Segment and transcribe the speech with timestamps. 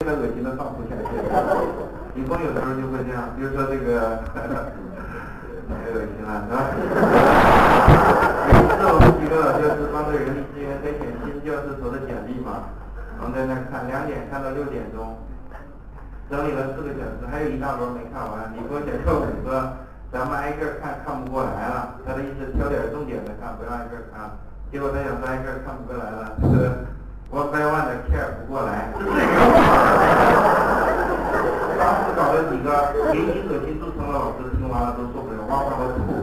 [0.00, 1.10] 现在恶心的放不下去。
[2.14, 4.22] 女朋友有时候就会这样，比如说这个，
[5.66, 6.70] 太恶心了，是吧？
[8.46, 12.70] 有一次我们几个老教师帮着人力资源在选新教师投的简历嘛，
[13.18, 15.18] 我们在那看，两点看到六点钟，
[16.30, 18.54] 整理了四个小时，还有一大摞没看完。
[18.54, 19.50] 李波写课本说，
[20.14, 24.30] 咱们挨个看看不过来了，他的意思挑点重点的看，不要挨个看。
[24.70, 26.86] 结果他想说挨个看不过来了，是
[27.28, 29.20] one by one 的 care 不过来，这是什
[32.16, 32.27] 么？
[32.38, 32.70] 了几个
[33.10, 36.22] 年轻恶心著称的老师，听完了都受不了，哇哇的吐。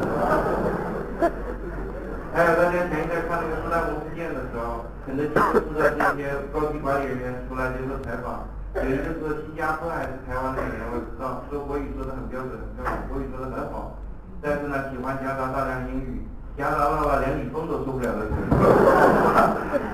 [2.32, 8.48] 还有大家前一阵看那个复旦公司建的时候，肯德基公司的这些高级管理人员出来接受采访，
[8.80, 14.00] 有一个说新加坡还是台湾的人，我知道，说国语说的很标准，很标准，国语说的很好，
[14.40, 16.24] 但是呢喜欢夹杂大量英语。
[16.56, 18.56] 夹杂到了连李峰都受不了的程度。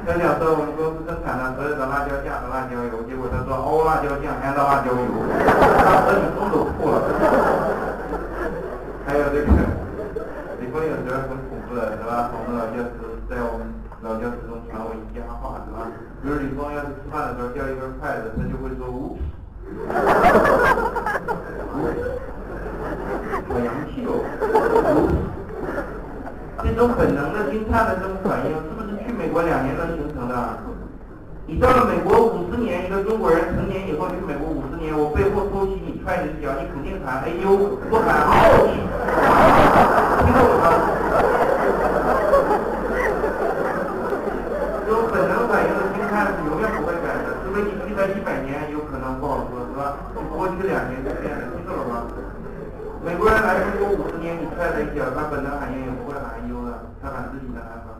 [0.05, 5.07] 他讲说我们公司生产了所有的辣椒酱和辣椒油，结果他说熬辣椒酱 and 辣椒油，
[5.47, 6.99] 当时李峰都吐了。
[9.07, 9.47] 还有这个
[10.59, 12.29] 李峰有时候很恐怖的是吧？
[12.35, 13.71] 我们老教师在我们
[14.01, 15.87] 老教师中传为佳话是吧？
[16.21, 19.17] 比如李峰要是吃饭的时候掉一根筷子，他就会说呜。
[23.47, 24.11] 好洋气哦！
[26.63, 30.35] 这种本能的惊叹的这种反应，是不是去美国两年能形成的？
[31.47, 38.31] 你到了美国五十年，一个中国人成年以后去美国五十年，我背后偷袭你，踹你一脚，你肯定喊哎呦，不喊好，
[40.23, 40.63] 听懂了吗？
[44.87, 50.07] 这种本能反应的惊叹是永远不会改的，除非你去了一百年，有可能不好说，是吧？
[50.15, 52.07] 你过去两年就变了，听懂了吗？
[53.03, 57.91] 美国人来中国五十年，你踹他一脚，他本能反应也不会喊哎呦的，他喊自己的喊法。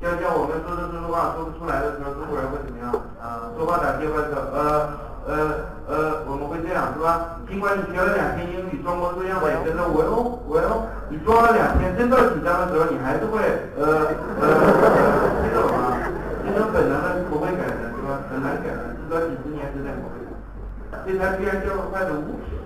[0.00, 2.88] 就像我们说着说着话说不出来的时候，中国人会怎么样？
[3.20, 4.64] 啊，说话打结巴的，呃
[5.28, 5.32] 呃
[5.84, 7.36] 呃，我们会这样是吧？
[7.44, 13.44] 尽管你学了两天英语，装模作样的也跟着我哟我哟，你装了两天，真到紧张的时候，你还是会
[13.76, 14.08] 呃
[14.40, 14.44] 呃，
[15.44, 15.92] 听懂吗？
[16.48, 18.24] 这种本能的是不会改的，是吧？
[18.32, 20.32] 很难改的，至少几十年之内不会改。
[21.04, 22.56] 这才居然叫快的无耻。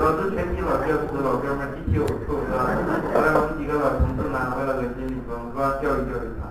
[0.00, 2.72] 导致全体老教师、老哥们集体呕吐，是吧？
[3.12, 5.78] 后来我们几个老同志打败了个心理崩是吧？
[5.80, 6.50] 教育教育他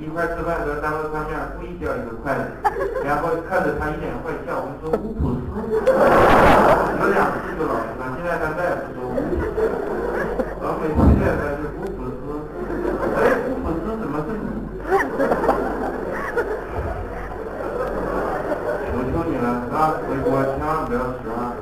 [0.00, 2.40] 一块吃饭的时候当着他面故意掉一个筷子
[3.04, 5.44] 然后看着他一脸坏笑我们说五普斯
[6.88, 9.76] 你们俩是不老实了现在他再也不说五普斯了
[10.62, 12.16] 老美听见他是五朴实
[13.12, 14.48] 哎五朴实怎么是你？
[18.88, 19.76] 求求你了是吧？
[20.08, 21.52] 回国千万不要学啊。